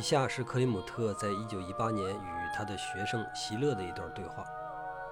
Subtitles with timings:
[0.00, 4.42] 以下是克里姆特在一九一八年与他的学生席勒的一段对话，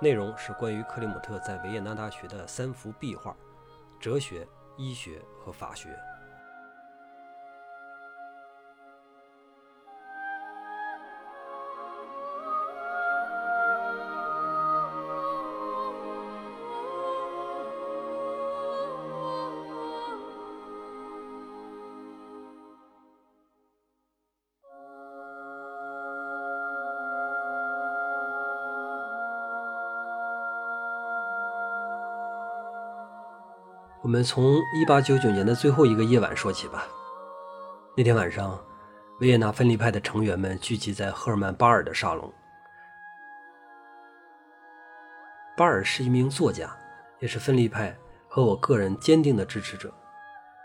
[0.00, 3.36] 内容是关于克里姆特在维也纳大学的三幅壁画：
[4.00, 5.94] 哲学、医学和法学。
[34.00, 36.86] 我们从一八九九年的最后一个夜晚说起吧。
[37.96, 38.56] 那天晚上，
[39.18, 42.32] 维也纳分离派的成员们聚集在赫尔曼·巴尔的沙龙。
[45.56, 46.70] 巴尔是一名作家，
[47.18, 47.96] 也是分离派
[48.28, 49.92] 和我个人坚定的支持者。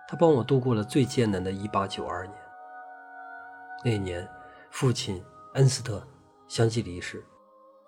[0.08, 2.38] 他帮我度过了最艰难的一八九二年。
[3.84, 4.28] 那一年，
[4.70, 5.24] 父亲
[5.56, 6.06] 恩斯特
[6.48, 7.26] 相继离世，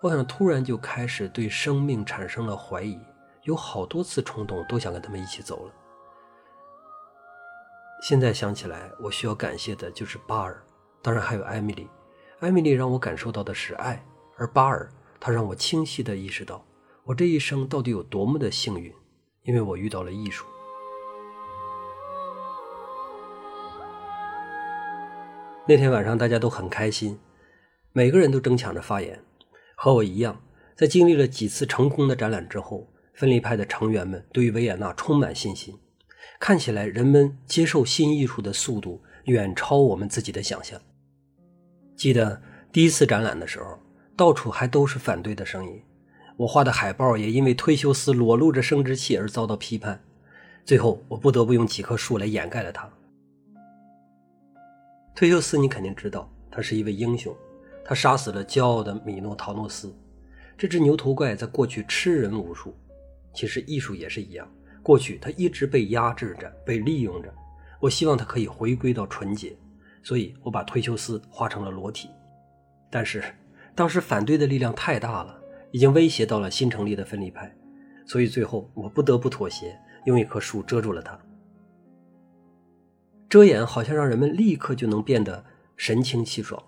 [0.00, 2.98] 我想突然就开始对生命产生了怀疑。
[3.46, 5.72] 有好多次冲动，都想跟他们一起走了。
[8.02, 10.60] 现在想起来，我需要感谢的就是巴尔，
[11.00, 11.88] 当然还有艾米丽。
[12.40, 14.04] 艾米丽让我感受到的是爱，
[14.36, 16.64] 而巴尔他让我清晰地意识到，
[17.04, 18.92] 我这一生到底有多么的幸运，
[19.44, 20.44] 因为我遇到了艺术。
[25.68, 27.16] 那天晚上大家都很开心，
[27.92, 29.24] 每个人都争抢着发言，
[29.76, 30.42] 和我一样，
[30.74, 32.88] 在经历了几次成功的展览之后。
[33.16, 35.74] 分离派的成员们对于维也纳充满信心，
[36.38, 40.78] 看起来人们接受新艺术的速度远超我们自己的想象。
[41.96, 43.78] 记得第一次展览的时候，
[44.14, 45.82] 到处还都是反对的声音，
[46.36, 49.98] 我画的海报也因为忒修斯裸露着生殖器而遭到批判，
[50.66, 52.86] 最后我不得不用几棵树来掩盖了它。
[55.14, 57.34] 忒修斯你肯定知道，他是一位英雄，
[57.82, 59.90] 他杀死了骄傲的米诺陶诺斯，
[60.58, 62.74] 这只牛头怪在过去吃人无数。
[63.36, 64.50] 其实艺术也是一样，
[64.82, 67.32] 过去它一直被压制着，被利用着。
[67.78, 69.54] 我希望它可以回归到纯洁，
[70.02, 72.08] 所以我把忒修斯画成了裸体。
[72.90, 73.22] 但是
[73.74, 75.38] 当时反对的力量太大了，
[75.70, 77.54] 已经威胁到了新成立的分离派，
[78.06, 81.20] 所以最后我不得不妥协，用一棵树遮住了它。
[83.28, 85.44] 遮掩好像让人们立刻就能变得
[85.76, 86.62] 神清气爽，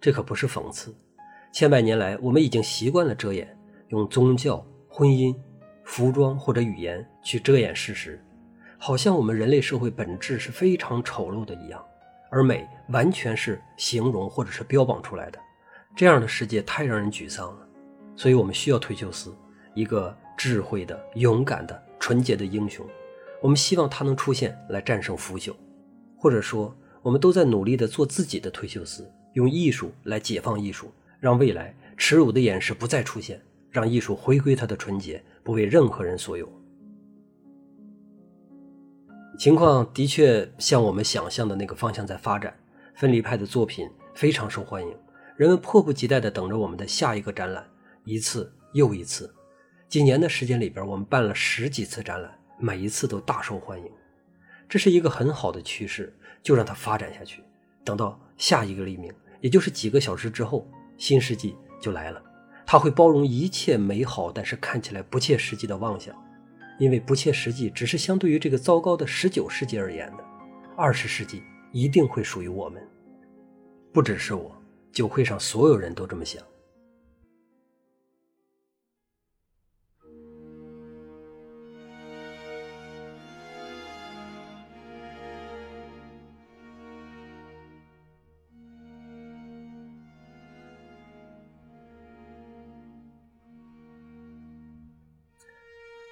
[0.00, 0.96] 这可不是讽刺。
[1.52, 5.36] 千百年来，我们已经习惯了遮掩，用宗教、婚姻。
[5.86, 8.22] 服装或者语言去遮掩事实，
[8.76, 11.82] 好像我们人类社会本质是非常丑陋的一样，
[12.28, 15.38] 而美完全是形容或者是标榜出来的。
[15.94, 17.66] 这样的世界太让人沮丧了，
[18.16, 19.32] 所以我们需要忒修斯，
[19.74, 22.84] 一个智慧的、勇敢的、纯洁的英雄。
[23.40, 25.54] 我们希望他能出现来战胜腐朽，
[26.18, 33.40] 或者说，我们都在努力的做自己的忒修斯，用艺术来解放艺术，让未来耻辱的掩饰不再出现。
[33.76, 36.50] 让艺术回归它的纯洁，不为任何人所有。
[39.38, 42.56] 情况的确像我们想象的那个方向在发展。
[42.94, 44.96] 分离派的作品非常受欢迎，
[45.36, 47.62] 人们迫不及待地等着我们的下一个展览，
[48.04, 49.30] 一次又一次。
[49.86, 53.84] 几年的时间里边，我们办了十几次展览，每一次都大受欢迎。
[54.66, 56.10] 这是一个很好的趋势，
[56.42, 57.42] 就让它发展下去。
[57.84, 60.66] 等到下一个黎明，也就是几个小时之后，
[60.96, 62.22] 新世纪就来了。
[62.66, 66.12] 他会包容一切美好，但是看起来不切实际的妄想，
[66.80, 70.24] 因为不切实际只是相对于这个糟糕的十九世纪而言的。
[70.76, 72.82] 二十世纪一定会属于我们，
[73.92, 74.54] 不只是我，
[74.92, 76.42] 酒会上所有人都这么想。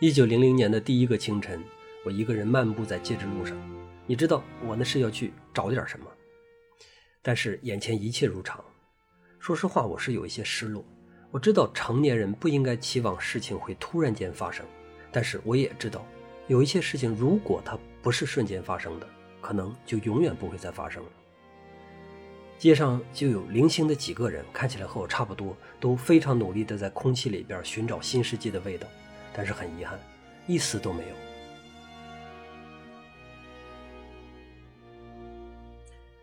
[0.05, 1.65] 一九零零年的第一个清晨，
[2.05, 3.57] 我一个人漫步在戒指路上。
[4.07, 6.05] 你知道我那是要去找点什么，
[7.23, 8.63] 但是眼前一切如常。
[9.39, 10.85] 说实话，我是有一些失落。
[11.31, 14.67] 我知道成年人不应该期望事情会突然间发生，
[15.11, 16.05] 但是我也知道，
[16.49, 19.09] 有一些事情如果它不是瞬间发生的，
[19.41, 21.09] 可能就永远不会再发生了。
[22.59, 28.87] 街上就有零星的几个人，看起来和我差不多，都非常努力地在空气里边寻找新世纪的味道。
[29.35, 29.99] 但是很遗憾，
[30.47, 31.15] 一丝都没有。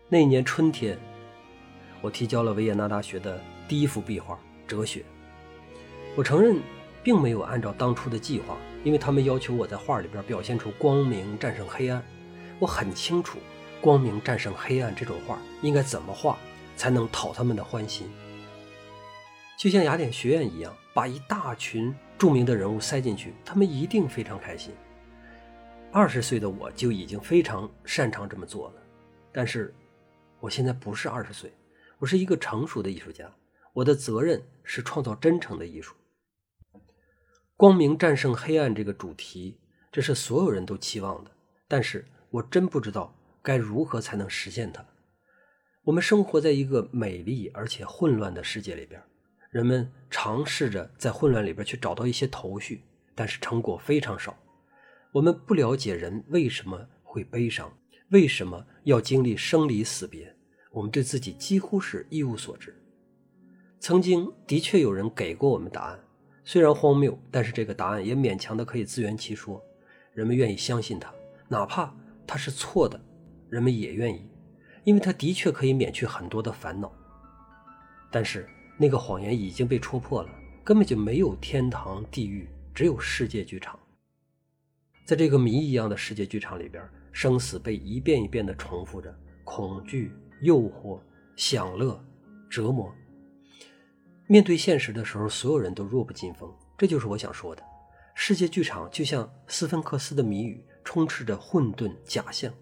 [0.08, 0.98] 那年春天，
[2.00, 4.34] 我提交了维也纳大学的第一幅壁画
[4.66, 5.00] 《哲学》。
[6.16, 6.60] 我承认，
[7.02, 12.04] 并没有按照当初的计划，因为他们要求我在画里边表现出光明战胜黑暗。
[12.58, 13.38] 我很清楚，
[13.80, 16.36] 光明战胜黑暗这种画应该怎么画，
[16.76, 18.06] 才能讨他们的欢心。
[19.58, 24.72] 就像雅典学院一样，把一大群著名的人物塞进去，他们一定非常开心。
[25.90, 28.82] 二十岁的我就已经非常擅长这么做了，
[29.32, 29.74] 但是
[30.38, 31.52] 我现在不是二十岁，
[31.98, 33.28] 我是一个成熟的艺术家，
[33.72, 35.96] 我的责任是创造真诚的艺术。
[37.56, 39.58] 光明战胜黑暗这个主题，
[39.90, 41.30] 这是所有人都期望的，
[41.66, 44.86] 但是我真不知道该如何才能实现它。
[45.82, 49.02] 我们生活在一个美丽而且混乱的世界里边，
[49.52, 52.82] 人们尝试着在混乱里边去找到一些头绪，
[53.14, 54.34] 但是成果非常少。
[55.12, 57.70] 我们不了解人为什么会悲伤，
[58.12, 60.34] 为什么要经历生离死别，
[60.70, 62.74] 我们对自己几乎是一无所知。
[63.78, 66.00] 曾经的确有人给过我们答案，
[66.44, 69.62] 虽然荒谬，但是这个答案也勉强的可以自圆其说，
[70.14, 71.12] 人们愿意相信它，
[71.46, 71.94] 哪怕
[72.26, 72.98] 它是错的，
[73.50, 74.26] 人们也愿意，
[74.84, 76.90] 因为它的确可以免去很多的烦恼。
[78.10, 80.30] 但是那个谎言已经被戳破了，
[80.64, 83.78] 根本就没有天堂地狱，只有世界剧场。
[85.04, 86.82] 在这个谜一样的世界剧场里边，
[87.12, 89.14] 生死被一遍一遍地重复着，
[89.44, 91.00] 恐惧、诱惑、
[91.36, 92.02] 享乐、
[92.48, 92.92] 折磨。
[94.26, 96.52] 面对现实的时候，所有人都弱不禁风。
[96.78, 97.62] 这就是我想说的，
[98.14, 102.52] 世界剧场就像斯芬克斯的谜语，充斥着混沌假象。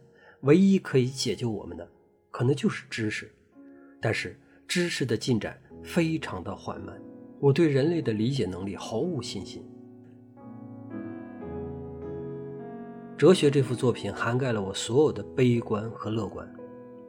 [0.40, 1.88] 唯一可以解救我们的，
[2.30, 3.30] 可能就是知识，
[4.00, 7.00] 但是知识的进展非常的缓慢。
[7.38, 9.64] 我对人类的理解能力毫无信心。
[13.16, 16.50] 哲学这幅作品涵盖了我所有的悲观和乐观，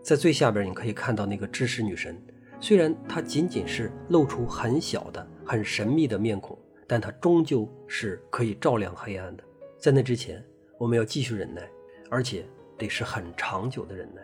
[0.01, 2.21] 在最下边你可以看到那个知识女神，
[2.59, 6.57] 虽然她仅仅是露出很小的、很神秘的面孔，
[6.87, 9.43] 但她终究是可以照亮黑暗的。
[9.77, 10.43] 在那之前，
[10.77, 11.61] 我们要继续忍耐，
[12.09, 12.45] 而且
[12.77, 14.21] 得是很长久的忍耐。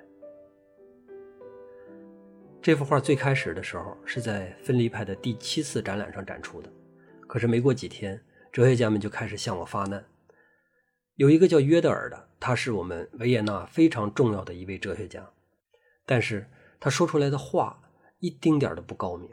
[2.67, 6.69] 这幅画最开始的时候是在分离派的第七次展览上展出的，
[7.25, 8.21] 可是没过几天，
[8.51, 10.03] 哲学家们就开始向我发难。
[11.15, 15.25] 有一个叫约德尔的，他是我们维也纳非常重要的一位哲学家，
[16.05, 16.45] 但是
[16.77, 17.81] 他说出来的话
[18.19, 19.29] 一丁点都不高明。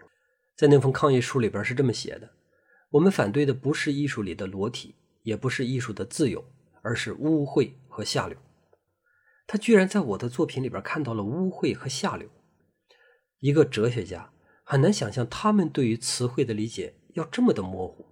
[0.56, 2.30] 在那封抗议书里边是这么写的
[2.90, 4.94] ：“我们反对的不是艺术里的裸体，
[5.24, 6.44] 也不是艺术的自由，
[6.82, 8.38] 而是污秽和下流。”
[9.48, 12.28] 他居然在我的作品里边看到了污秽和下流。
[13.44, 14.32] 一个哲学家
[14.62, 18.06] 很难想象他们对于词汇的理解要这么的模糊。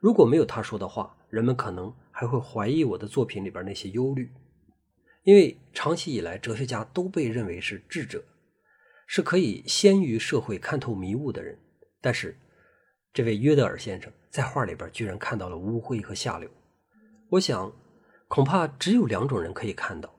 [0.00, 1.94] 如果没有他说的话，人们可能。
[2.10, 4.28] 还会怀疑我的作品里边那些忧虑，
[5.22, 8.24] 因为长期以来，哲学家都被认为是智者，
[9.06, 11.56] 是可以先于社会看透迷雾的人。
[12.00, 12.36] 但是，
[13.12, 16.50] 这位约德尔先生在画里边居然看到了污秽和下流。
[17.30, 17.72] 我想，
[18.26, 20.12] 恐怕只有两种人可以看到：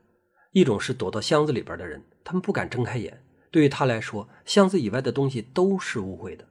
[0.54, 3.22] 一种是躲到箱子里边的人，他们不敢睁开眼，
[3.52, 6.46] 对于他来说，箱子以外的东西都是污秽的；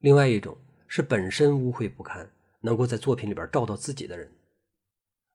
[0.00, 2.30] 另外一种是本身污秽不堪，
[2.60, 4.30] 能够在作品里边照到自己的人。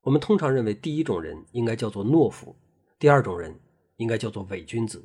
[0.01, 2.55] 我们通常认为，第一种人应该叫做懦夫，
[2.99, 3.59] 第二种人
[3.95, 5.03] 应该叫做伪君子。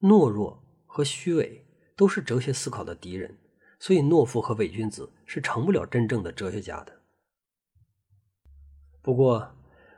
[0.00, 3.36] 懦弱和虚伪都是哲学思考的敌人，
[3.80, 7.00] 所以懦夫和伪君子是成不了真正的哲学家的。
[9.02, 9.54] 不过，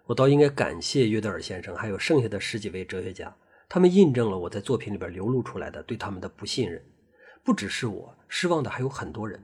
[0.07, 3.37] 我倒应该感谢约德尔先生，还有剩下的十几位哲学家，
[3.69, 6.83] 他们印证了我在作品里边流露出来的对他们的不信任。
[7.43, 9.43] 不只是我，失望的还有很多人。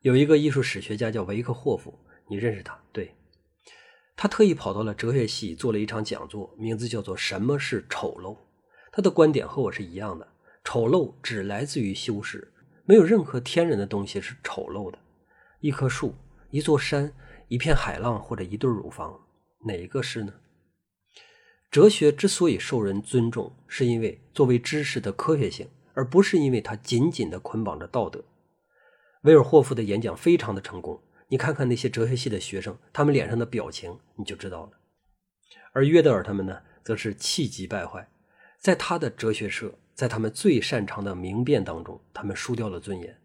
[0.00, 2.78] 有一个艺术史学家叫维克霍夫，你认识他？
[2.92, 3.14] 对。
[4.16, 8.34] 他特意跑到了哲学系做了一场讲座，名字叫做《什么是丑陋》。
[8.92, 10.28] 他的观点和我是一样的：
[10.62, 12.52] 丑陋只来自于修饰，
[12.84, 14.98] 没有任何天然的东西是丑陋的。
[15.60, 16.14] 一棵树、
[16.50, 17.12] 一座山、
[17.48, 19.18] 一片海浪或者一对乳房，
[19.64, 20.32] 哪一个是呢？
[21.74, 28.22] 哲学之所以受人尊重，是因为作为知识的科学性，而不是因为它紧紧地捆绑着道德。
[29.22, 31.02] 维尔霍夫的演讲非常的成功。
[31.26, 34.70] 你看看那些哲学系的学生，他们脸上的表情，你就知道了。
[35.72, 38.08] 而约德尔他们呢，则是气急败坏，
[38.60, 43.18] 在他的哲学社，在他们最擅长的明辩当中，他们输掉了尊严。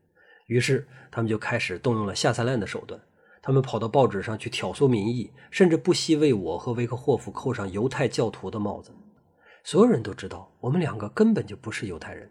[0.48, 3.00] 于是，他们就开始动用了下三滥的手段，
[3.42, 8.92] 他们跑到报纸上去挑唆民意，甚至不惜为我和维克霍夫扣上犹太教徒的帽子。
[9.64, 12.30] 所有人都知道，我们两个根本就不是犹太人。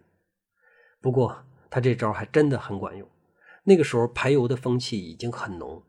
[1.00, 3.06] 不过，他这招还真的很管用。
[3.64, 5.82] 那个时候，排犹的风气已经很浓，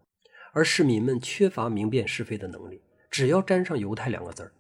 [0.54, 2.82] 而市民们缺乏明辨是非的能力。
[3.10, 4.52] 只要沾上“犹太”两个字儿，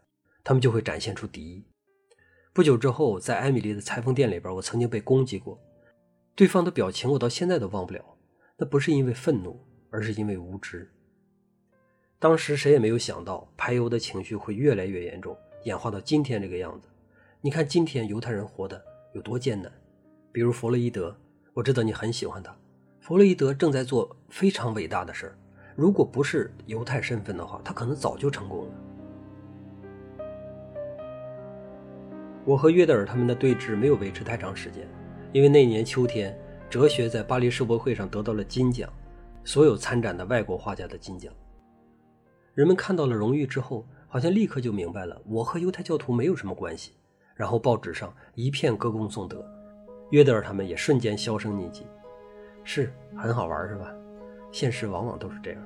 [0.44, 1.66] 他们就会展现出敌意。
[2.52, 5.60] 不久之后，在艾米丽的裁缝店里边，我曾经被攻击过，
[6.34, 8.04] 对方的表情我到现在都忘不了。
[8.58, 10.90] 那不是因为愤怒，而是因为无知。
[12.18, 16.88] 当时谁也没有想到，排犹的情绪会越来越严重，演化到今天这个样子。
[17.42, 19.72] 你看，今天犹太人活得有多艰难。
[20.32, 21.16] 比如弗洛伊德，
[21.54, 22.54] 我知道你很喜欢他。
[23.00, 25.38] 弗洛伊德正在做非常伟大的事儿，
[25.76, 28.72] 如果不是犹太身份的话，他可能早就成功了。
[32.46, 34.88] 我和约德尔他们的对峙没有维持太长时间，
[35.32, 36.38] 因为那年秋天，
[36.70, 38.92] 哲学在巴黎世博会上得到了金奖，
[39.50, 41.34] 所有参展的外国画家的金奖。
[42.54, 46.92] 人们看到了荣誉之后，好像立刻就明白了我和犹太教徒没有什么关系，
[47.34, 49.44] 然后报纸上一片歌功颂德，
[50.12, 51.88] 约德尔他们也瞬间销声匿迹。
[52.64, 53.92] 是很好玩，是吧？
[54.52, 55.62] 现实往往都是这样。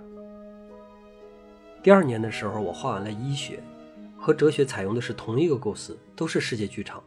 [1.81, 3.61] 第二年的时候，我画完了医学。
[4.17, 7.03] 和哲学采用的是同一个构思，都是世界剧场。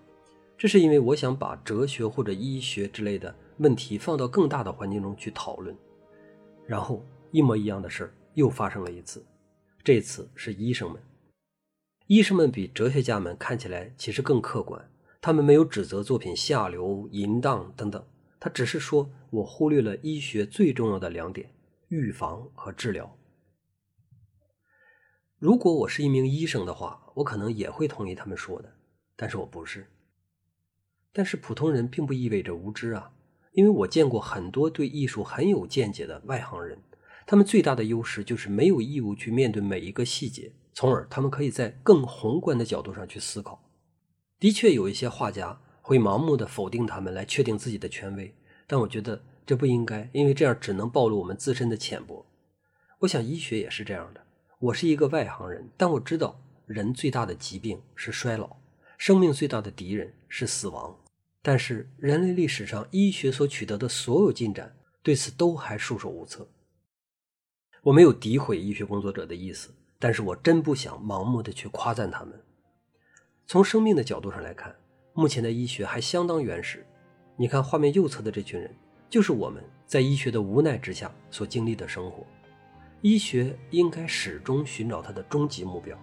[0.58, 5.74] 这是因为我想把哲学或者医学之类的问题放到更大的环境中去讨论。
[6.66, 9.24] 然后一模一样的事儿又发生了一次，
[9.84, 11.00] 这次是医生们。
[12.06, 18.04] 医生们比哲学家们看起来其实更客观，他们没有指责作品下流、淫荡等等，
[18.38, 21.52] 他只是说我忽略了医学最重要的两点：
[21.88, 23.16] 预防和治疗。
[25.38, 28.72] 如果我是一名医生的话，我可能也会同意他们说的，
[29.16, 29.86] 但是我不是。
[31.12, 33.10] 但是普通人并不意味着无知啊，
[33.56, 36.78] 因为我见过很多对艺术很有见解的外行人，
[37.26, 43.58] 他们最大的优势就是没有义务去面对每一个细节，从而他们可以在更宏观的角度上去思考。
[44.38, 48.34] 的确，有一些画家会盲目的否定他们来确定自己的权威，
[48.66, 52.26] 但我觉得这不应该，因为这样只能暴露我们自身的浅薄。
[52.98, 54.20] 我想医学也是这样的。
[54.58, 58.58] 我是一个外行人，但我知道人最大的疾病是衰老，
[58.98, 60.94] 生命最大的敌人是死亡。
[61.46, 66.44] 但是人类历史上医学所取得的所有进展，对此都还束手无策。
[67.82, 72.34] 我没有诋毁医学工作者的意思，但是我真不想盲目的去夸赞他们。
[73.46, 74.74] 从生命的角度上来看，
[75.12, 76.84] 目前的医学还相当原始。
[77.36, 78.68] 你看画面右侧的这群人，
[79.08, 82.26] 就是我们在医学的无奈之下所经历的生活。
[83.02, 85.96] 医学应该始终寻找它的终极目标。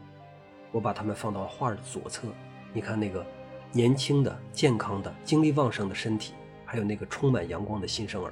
[0.72, 2.30] 我把它们放到画的左侧，
[2.72, 3.26] 你看那个
[3.76, 8.32] 年轻的、健康的、精力旺盛的身体，还有那个充满阳光的新生儿。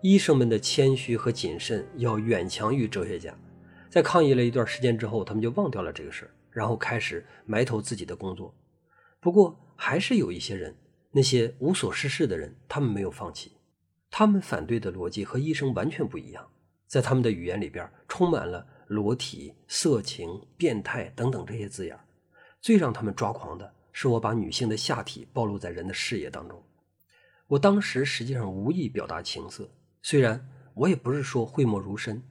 [0.00, 3.34] 医生们的谦虚和谨慎要远强于哲学家。
[3.90, 8.54] 在抗议了一段时间之后，他们就忘掉了这个事儿，然后开始埋头自己的工作。
[9.18, 10.76] 不过，还是有一些人。
[11.10, 13.52] 那些无所事事的人，他们没有放弃，
[14.10, 16.48] 他们反对的逻辑和医生完全不一样，
[16.94, 21.98] 在他们的语言里边充满了裸体、色情、变态等等这些字眼。
[22.60, 26.62] 最让他们抓狂的是，我把女性的下体暴露在人的视野当中。
[27.48, 29.68] 我当时实际上无意表达情色，
[30.02, 32.22] 虽然我也不是说讳莫如深，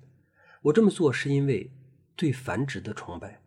[0.62, 1.70] 我这么做是因为
[2.16, 3.42] 对繁殖的崇拜，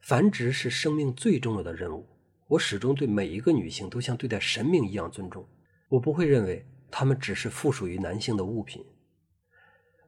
[0.00, 2.08] 繁殖是生命最重要的任务。
[2.48, 5.46] 我始终对每一个女性都像对待神明一样尊重，
[5.90, 8.82] 我不会认为她们只是附属于男性的物品。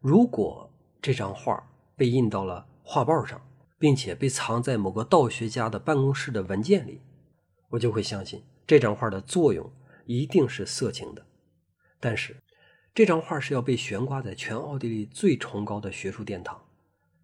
[0.06, 0.72] 如果
[1.02, 3.44] 这张画被印到了画报上，
[3.76, 7.00] 并且被藏在某个道学家的办公室的文件里，
[7.70, 9.68] 我就会相信这张画的作用
[10.04, 11.26] 一定是色情的。
[11.98, 12.36] 但是，
[12.94, 16.64] 这张画是要被悬挂在全奥地利最崇高的学术殿堂，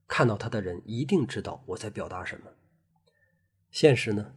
[0.08, 2.50] 看到它的人一定知道我在表达什么。
[3.70, 4.34] 现实呢？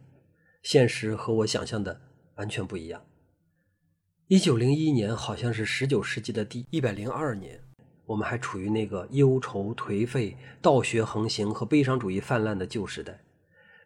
[0.62, 2.00] 现实和我想象的
[2.36, 3.04] 完全不一样。
[4.28, 7.65] 一九零一年好像是十九世纪的第一百零二年，
[8.06, 13.20] 我们还处于那个忧愁颓废、道学横行和悲伤主义泛滥的旧时代，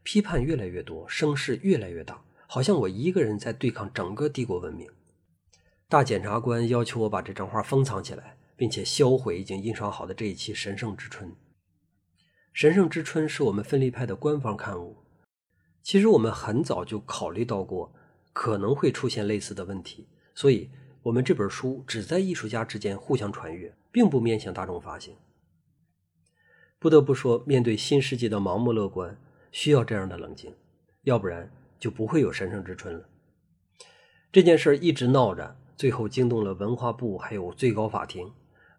[0.03, 4.89] 批判越来越多，声势越来越大，好像我一个人在对抗整个帝国文明。
[5.89, 11.31] 大检察官要求我把这张画封藏起来，并且销毁已经印刷好的这一期《神圣之春》。
[12.53, 14.99] 《神圣之春》是我们分离派的官方刊物。
[15.83, 17.93] 其实我们很早就考虑到过
[18.35, 20.71] 可能会出现类似的问题，所以
[21.03, 25.15] 我们这本书只在艺术家之间互相传阅，并不面向大众发行。
[26.79, 29.21] 不得不说，面对新世纪的盲目乐观，
[29.53, 30.55] 需要这样的冷静，
[31.03, 33.09] 要不然就不会有神圣之春了。
[34.33, 38.33] 这件事一直闹着，最后惊动了文化部，还有最高法庭。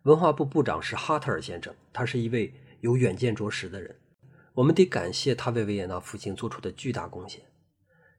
[0.04, 3.96] 文化部部长是哈特尔先生，他是一位有远见卓识的人。
[4.54, 7.42] 我们得感谢他为维也纳复兴做出的巨大贡献。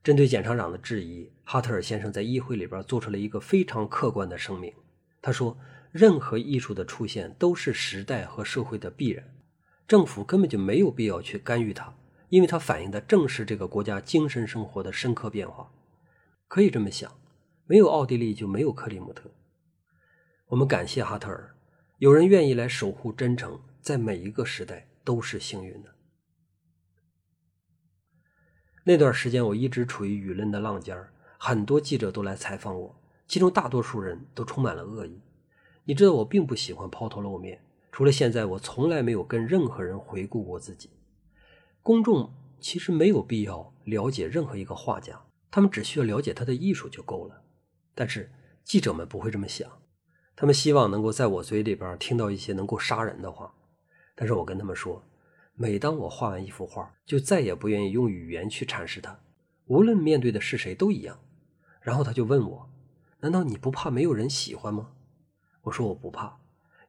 [0.01, 4.73] 针对检察长的质疑，哈特尔先生在议会里边做出了一个非常客观的声明。
[5.21, 5.57] 他说
[5.93, 9.23] ：“任何艺术的出现都是时代和社会的必然，
[9.87, 11.95] 政府根本就没有必要去干预它，
[12.27, 15.71] 因为它反映的正是这个国家精神生活的深刻变化。
[16.49, 17.09] 可以这么想，
[17.65, 19.31] 没有奥地利就没有克里姆特。
[20.47, 21.55] 我们感谢哈特尔，
[21.99, 25.93] 有人愿意来守护真诚，在每一个时代。”都是幸运的。
[28.85, 30.97] 那段时间，我一直处于舆论的浪尖，
[31.37, 35.19] 很多记者都来采访我，其中大多数人都充满了恶意。
[35.85, 37.61] 你知道，我并不喜欢抛头露面，
[37.91, 40.89] 除了现在，我从来没有跟任何人回顾过自己。
[41.81, 45.21] 公众其实没有必要了解任何一个画家，
[45.51, 47.41] 他们只需要了解他的艺术就够了。
[47.93, 48.31] 但是
[48.63, 49.69] 记者们不会这么想，
[50.35, 53.53] 他们希望能够在我嘴里边听到一些能够杀人的话。
[54.15, 55.03] 但是我跟他们说。
[55.55, 59.19] 每当我画完一幅画，就再也不愿意用语言去阐释它，
[59.67, 61.19] 无论面对的是谁都一样。
[61.79, 62.71] 然后他就问我
[63.21, 64.92] ：“难道你不怕没有人喜欢吗？”
[65.63, 66.39] 我说：“我不怕，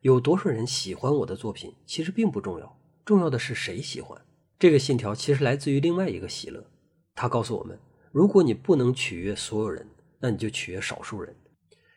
[0.02, 4.20] 有多少人喜欢我的作品其实并不重要，重要的是谁喜欢。”
[4.58, 6.64] 这个信条其实来自于另外一个喜乐，
[7.14, 7.78] 他告诉我们：
[8.12, 9.88] 如果你不能取悦所有人，
[10.20, 11.36] 那你就取悦少数人，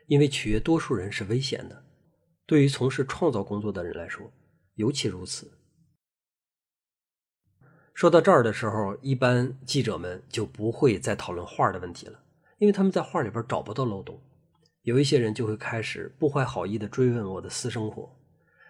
[0.08, 1.84] 因为取悦多数人是危险的。
[2.46, 4.32] 对于从事创造工作的人来说，
[4.76, 5.52] 尤其如此。
[7.94, 12.20] 说到这儿的时候，一般记者们就不会再讨论画的问题了，
[12.60, 14.22] 因为他们在画里边找不到漏洞。
[14.88, 18.10] 有一些人就会开始不怀好意的追问我的私生活，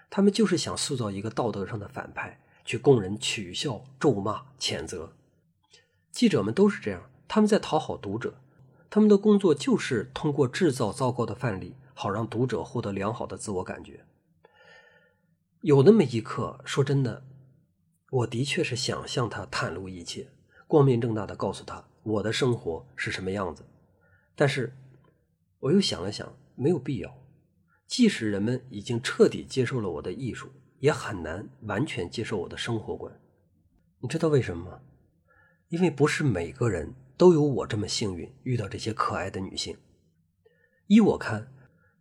[0.09, 5.13] 他们就是想塑造一个道德上的反派，去供人取笑、咒骂、谴责。
[6.09, 8.33] 记者们都是这样，他们在讨好读者，
[8.89, 14.03] 他们的工作就是通过制造糟糕的范例，好让读者获得良好的自我感觉。
[15.61, 17.27] 有那么一刻，说真的。
[18.09, 20.29] 我的确是想向他袒露一切，
[20.65, 23.63] 光明正大的告诉他我的生活是什么样子。
[24.35, 24.75] 但是，
[25.59, 27.17] 我又想了想，没有必要。
[27.87, 33.13] 即使人们已经彻底接受了我的艺术，也很难完全接受我的生活观。
[33.99, 34.81] 你知道为什么吗？
[35.69, 39.77] 因为不是每个人都有我这么幸运遇到这些可爱的女性。
[40.87, 41.53] 依我看，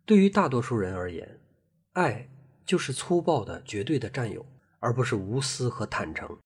[0.05, 1.39] 对于大多数人而言，
[1.93, 2.29] 爱
[2.65, 4.45] 就是粗暴的、绝对的占有。
[4.79, 6.37] 而不是无私和坦诚。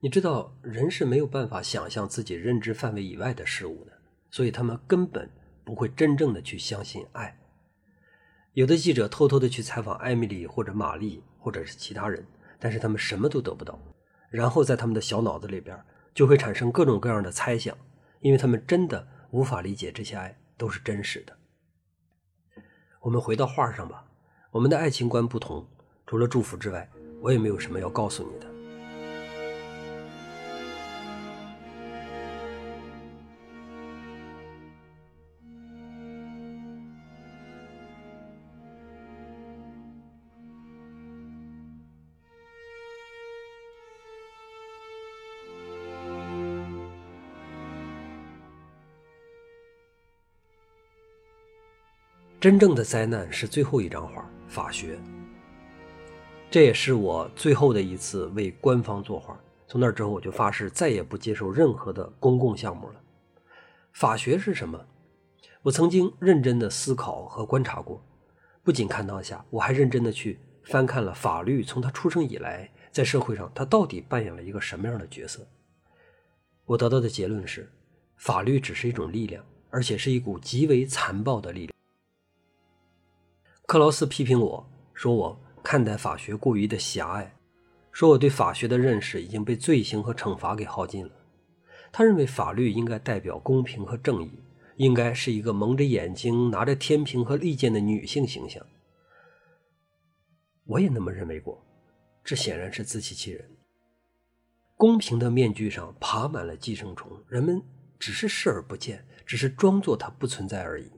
[0.00, 3.92] 你知道，人是没有办法想象自己认知范围以外的事物的，
[4.32, 5.30] 所以他们根本
[5.64, 7.38] 不会真正的去相信爱。
[8.52, 12.26] 有的记者偷偷的去采访艾米丽或者玛丽或者是其他人，
[12.58, 13.78] 但是他们什么都得不到，
[14.30, 15.78] 然后在他们的小脑子里边
[16.14, 17.76] 就会产生各种各样的猜想，
[18.20, 21.34] 因为他们真的无法理解这些爱都是真实的。
[23.00, 24.04] 我们回到画上吧，
[24.50, 25.66] 我们的爱情观不同。
[26.06, 26.86] 除了祝福之外，
[27.22, 28.51] 我也没有什么要告诉你的。
[52.42, 54.98] 真正的灾难是最后一张画，法学。
[56.50, 59.40] 这也是我最后的一次为官方作画。
[59.68, 62.94] 从那之后，我就发誓再也不接受任何的公共项目了。
[63.92, 64.84] 法学是什么？
[65.62, 68.04] 我曾经认真的思考和观察过。
[68.64, 75.46] 不仅看当下，我还认真的去翻看了法律从它出生以来，在社会上它到底扮演了一个什么样的角色。
[76.64, 77.70] 我得到的结论是，
[78.16, 81.72] 法律只是一种力量，而且是一股极为残暴的力量。
[83.72, 85.40] 克劳斯批评我说我。
[85.62, 87.34] 看待法学过于的狭隘，
[87.90, 91.12] 说我对法学的认识已经被罪行和惩罚给耗尽了。
[91.90, 94.30] 他认为法律应该代表公平和正义，
[94.76, 98.62] 应该是一个蒙着眼睛、拿着天平和利剑的女性形象。
[100.66, 101.64] 我也那么认为过，
[102.22, 103.48] 这显然是自欺欺人。
[104.76, 107.62] 公平的面具上爬满了寄生虫，人们
[107.98, 110.92] 只是视而不见，只是装作它不存在而已。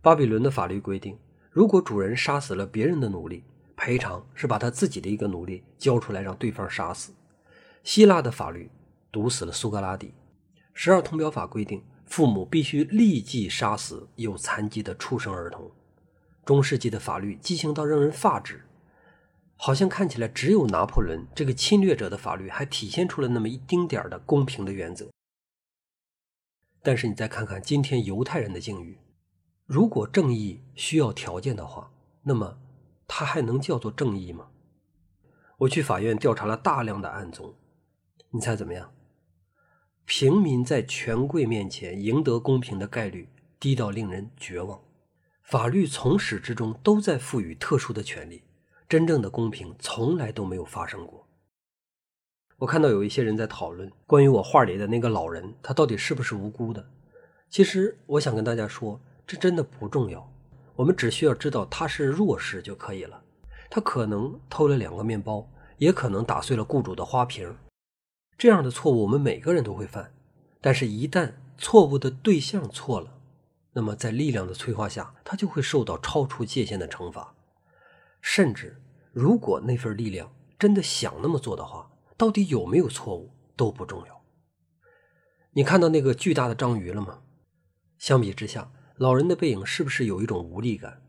[0.00, 1.16] 巴比伦的法律规定，
[1.52, 3.44] 如果主人杀死了别人的奴隶，
[3.76, 7.12] 赔偿是把他自己的一个奴隶交出来让对方杀死。
[7.84, 8.70] 希腊的法律
[9.10, 10.14] 毒死了苏格拉底。
[10.72, 15.70] 十二铜表法规定，父母必须立即杀死有残疾的出生儿童。
[16.46, 18.64] 中世纪的法律畸形到让人发指，
[19.56, 25.10] 好像看起来只有拿破仑这个侵略者的法律还体现出了那么一丁点的公平的原则。
[26.82, 28.96] 但是你再看看今天犹太人的境遇，
[29.72, 31.90] 如果正义需要条件的话，
[32.24, 32.58] 那么。
[33.08, 34.48] 它还能叫做正义吗？
[35.56, 37.54] 我去法院调查了大量的案宗，
[38.30, 38.92] 你猜怎么样？
[40.04, 44.78] 平民在权贵面前赢得公平的概率低到令人绝望。
[45.42, 48.42] 法律从始至终都在赋予特殊的权利，
[48.86, 51.26] 真正的公平从来都没有发生过。
[52.58, 56.90] 我看到有一些人在讨论关于我画里的那个老人，他到底是不是无辜的？
[57.48, 58.98] 其实我想跟大家说，
[59.32, 60.30] 这真的不重要。
[60.76, 63.22] 我们只需要知道他是弱势就可以了。
[63.70, 67.56] 他可能偷了两个面包，也可能打碎了雇主的花瓶。
[68.36, 70.12] 这样的错误我们每个人都会犯，
[70.60, 73.14] 但是，一旦错误的对象错了，
[73.72, 77.34] 那么在力量的催化下，他就会受到超出界限的惩罚。
[78.20, 78.82] 甚至，
[79.14, 84.22] 如果那份力量真的想那么做的话，到底有没有错误都不重要。
[85.52, 87.20] 你看到那个巨大的章鱼了吗？
[87.96, 91.02] 相比之下，老人的背影是不是有一种无力感？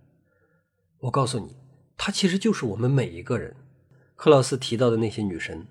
[1.00, 1.58] 我告诉你，
[1.98, 3.56] 他其实就是我们每一个人。
[4.16, 5.68] 克劳斯提到的那些女神，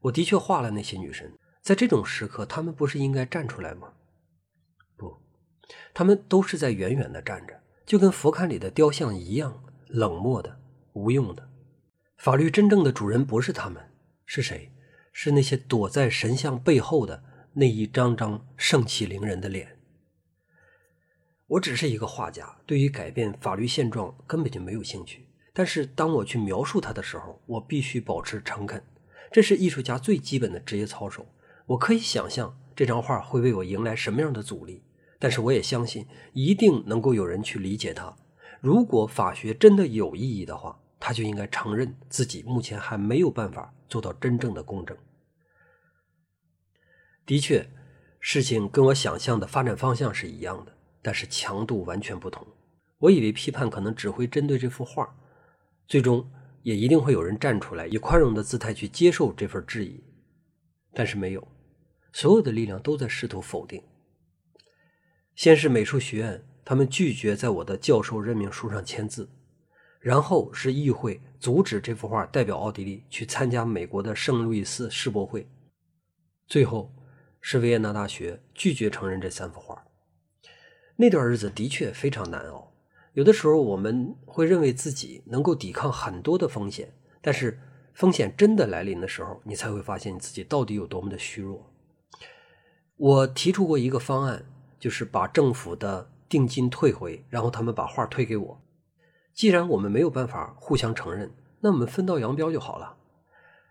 [0.00, 1.32] 我的确画了那些女神。
[1.62, 3.92] 在这种时刻，她们不是应该站出来吗？
[4.96, 5.16] 不，
[5.94, 10.60] 她们都是在远远的站着，就跟佛龛里的雕像一样，冷漠的、
[10.92, 11.48] 无用的。
[12.18, 13.82] 法律真正的主人不是他们，
[14.26, 14.70] 是谁？
[15.12, 19.73] 是那些躲在神像背后的那一张张盛气凌人的脸。
[21.46, 25.26] 我只是一个画家，对于改变法律现状根本就没有兴趣。
[25.52, 28.82] 但是当我去描述它的时候，我必须保持诚恳，
[29.30, 31.26] 这是艺术家最基本的职业操守。
[31.66, 34.82] 我可以想象这张画会为我迎来什么样的阻力，
[35.18, 38.16] 但是我也相信一定能够有人去理解它。
[38.60, 44.96] 如果法学真的有意义的话，他就应该承认自己目前还没有办法做到真正的公正。
[47.26, 47.68] 的确，
[48.18, 50.73] 事情跟我想象的发展方向是一样的，
[51.04, 52.46] 但是强度完全不同。
[52.96, 55.14] 我以为批判可能只会针对这幅画，
[55.86, 56.26] 最终
[56.62, 60.02] 也一定会有人站出来，以宽容的姿态去接受这份质疑，
[60.94, 61.46] 但是没有。
[62.10, 63.82] 所有的力量都在试图否定。
[65.34, 69.26] 先是美术学院，他们拒绝在我的教授任命书上签字；
[70.00, 75.42] 然后是议会阻止这幅画代表奥地利去参加美国的圣路易斯世博会；
[76.46, 76.90] 最后
[77.42, 79.84] 是维也纳大学拒绝承认这三幅画。
[80.96, 82.72] 那段日子的确非常难熬。
[83.12, 87.60] 有的时候我们会认为自己能够抵抗很多的风险，但是
[87.92, 91.70] 风险真的来临的时候，你才会发现你自己到底有多么的虚弱。
[92.96, 94.44] 我提出过一个方案，
[94.78, 98.60] 就是把政府的定金退回，然后他们把画退给我。
[99.32, 102.96] 既然我们没有办法互相承认，那我们分道扬镳就好了。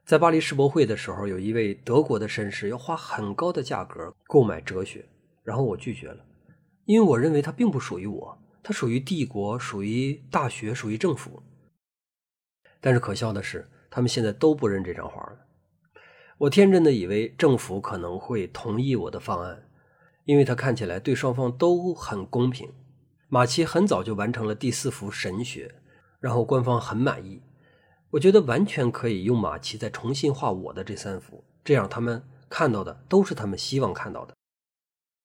[0.05, 5.05] 在巴黎世博会的时候，有一位德国的绅士要花很高的价格购买哲学，
[5.43, 6.25] 然后我拒绝了，
[6.85, 11.41] 因为我认为它并不属于我，它属于帝国，属于大学，属于政府。
[12.81, 15.39] 但是可笑的是，他们现在都不认这张画了。
[16.37, 19.69] 我天真的以为政府可能会同意我的方案，
[20.25, 22.69] 因为它看起来对双方都很公平。
[23.29, 25.73] 马奇很早就完成了第四幅神学，
[26.19, 27.41] 然后官方很满意。
[28.09, 34.35] 我觉得完全可以用马奇再重新画我的这三幅，这样他们看到的都是他们希望看到的。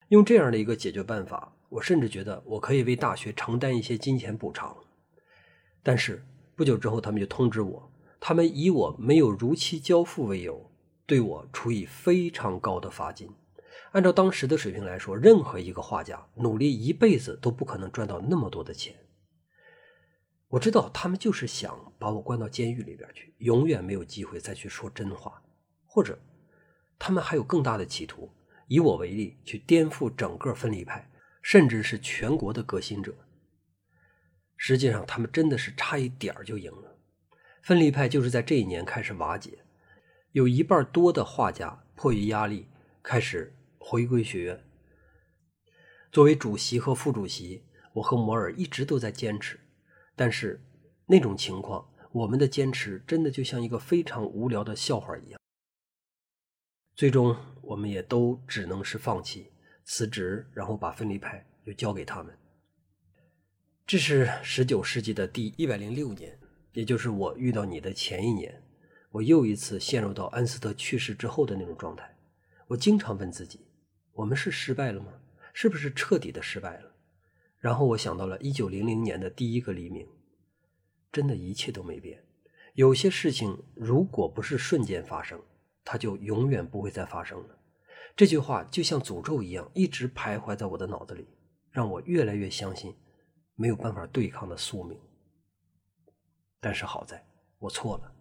[0.08, 4.76] 用这样的一个解决办法，我甚至觉得我可以为大学承担一些金钱补偿。
[5.82, 6.24] 但是
[6.56, 10.70] 不久之后，他们就通知我，他们以我没有如期交付为由。
[11.06, 13.30] 对我处以非常高的罚金。
[13.92, 18.94] 按照当时的水平来说，任何一个画家努力一辈子都不可能赚到那么多的钱。
[20.48, 25.42] 我知道他们就是想把我关到监狱里边去，永远没有机会再去说真话，
[25.86, 26.18] 或者
[26.98, 28.30] 他们还有更大的企图，
[28.68, 31.10] 以我为例去颠覆整个分离派，
[31.42, 33.14] 甚至是全国的革新者。
[34.56, 36.96] 实际上，他们真的是差一点就赢了。
[37.62, 39.58] 分离派就是在这一年开始瓦解。
[40.32, 42.68] 有一半多的画家迫于压力
[43.02, 44.64] 开始回归学院。
[46.12, 49.58] 作为主席和副主席，我和摩尔一直都在坚持，
[50.14, 50.60] 但是
[51.06, 55.40] 那种情况，我们的坚持真的就像一个非常无聊的笑话一样。
[56.94, 57.36] 最终，
[57.68, 59.52] 我们也都只能是放弃、
[59.84, 62.34] 辞职，然后把分离派又交给他们。
[63.86, 66.38] 这是十九世纪的第一百零六年，
[66.72, 68.62] 也就是我遇到你的前一年。
[69.10, 72.16] 我又一次陷入到安斯特去世之后的那种状态。
[72.68, 73.66] 我经常问自己：
[74.14, 75.12] 我们是失败了吗？
[75.52, 76.94] 是不是彻底的失败了？
[77.58, 80.08] 然后我想到了一九零零年的第一个黎明。
[81.12, 82.24] 真的一切都没变。
[82.72, 85.38] 有些事情如果不是瞬间发生，
[85.90, 87.58] 它就永远不会再发生了。
[88.14, 91.26] 这句话就像诅咒一样，一直徘徊在我的脑子里，
[91.70, 92.94] 让我越来越相信
[93.54, 95.00] 没有办法对抗的宿命。
[96.60, 97.24] 但是好在
[97.58, 98.12] 我错了。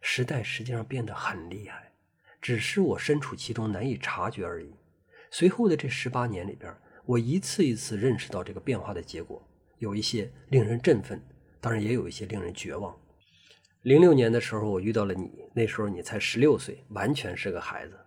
[0.00, 1.92] 时代实际上变得很厉害，
[2.40, 4.74] 只是我身处其中难以察觉而已。
[5.30, 11.22] 随后的这十八年里边，我一次一次认识到这个变化的结果，有一些令人振奋，
[11.60, 13.00] 当然也有一些令人绝望。
[13.82, 17.98] 零六年的时候，我遇到了你，那时候你才十六岁，完全是个孩子。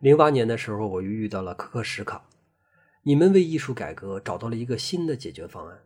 [0.00, 2.28] 零八年的时候，我又遇到了可可什卡，
[3.02, 5.78] 你们为艺术改革找到了一个新的解决方案。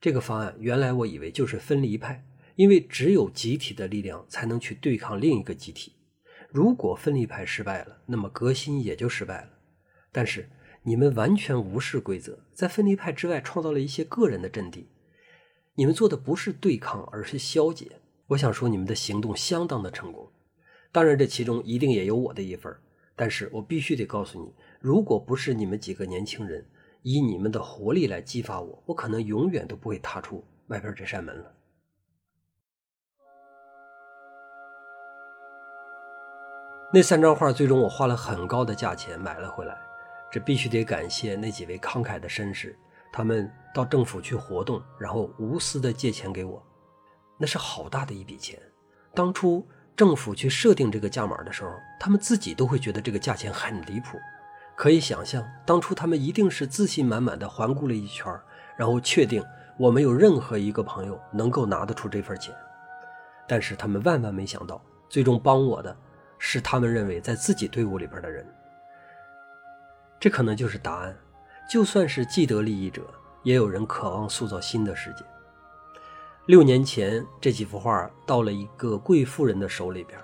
[0.00, 2.24] 这个方案原来我以为就是分离派。
[2.58, 5.92] 因为只有集体的力量才能去对抗另一个集体。
[6.50, 9.50] 如果分离派失败了，那么革新也就失败了。
[10.10, 10.48] 但是
[10.82, 14.88] 你们完全无视规则，在分离派之外创造了一些个人的阵地。
[15.76, 17.92] 你们做的不是对抗，而是消解。
[18.28, 20.30] 我想说，你们的行动相当的成功。
[20.92, 22.74] 当然，这其中一定也有我的一份。
[23.16, 26.64] 但是我必须得告诉你，如果不是你们几个年轻人
[27.02, 31.52] 以你们的活力来激发我，我可能永远都不会踏出外边这扇门了。
[36.92, 39.76] 那三张画最终我花了很高的价钱买了回来，
[40.30, 42.78] 这必须得感谢那几位慷慨的绅士，
[43.10, 46.62] 他们到政府去活动，然后无私的借钱给我，
[47.38, 48.60] 那是好大的一笔钱。
[49.14, 54.18] 当初政府去设定这个价码的时候，他们自己都会觉得这个价钱很离谱。
[54.76, 58.32] 可以想象，当初他们一定是自信满满的环顾了一圈，
[58.76, 59.42] 然后确定
[59.78, 62.54] 我没有任何一个朋友能够拿得出这份钱。
[63.46, 65.96] 但是他们万万没想到，最终帮我的。
[66.40, 68.46] 是他们认为在自己队伍里边的人，
[70.20, 71.16] 这可能就是答案。
[71.68, 73.02] 就算是既得利益者，
[73.42, 75.24] 也有人渴望塑造新的世界。
[76.48, 80.18] 六年前，这几幅画到了一个贵妇人的手里边，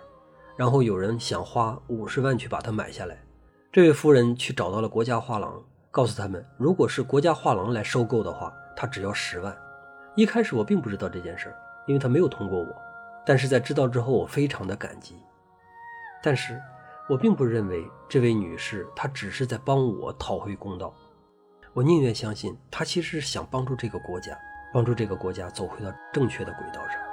[0.57, 3.23] 然后有人想花五十万去把它买下来。
[3.71, 9.55] 这位夫人去找到了国家画廊，告诉他们，如果是国家画廊来收购的话，他只要十万。
[10.17, 11.55] 一开始我并不知道这件事
[11.87, 12.75] 因为他没有通过我。
[13.27, 15.17] 但是在知道之后，我非常的感激。
[16.23, 16.59] 但是，
[17.07, 20.95] 我并不认为这位女士她只是在帮我讨回公道。
[21.75, 24.35] 我宁愿相信她其实是想帮助这个国家，
[24.75, 27.04] 帮助这个国家走回到正确的轨道上。